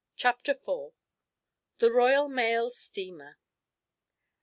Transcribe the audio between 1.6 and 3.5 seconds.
THE ROYAL MAIL STEAMER.